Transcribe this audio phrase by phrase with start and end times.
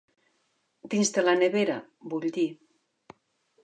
[0.95, 1.79] Dins de la nevera,
[2.15, 2.51] vull dir.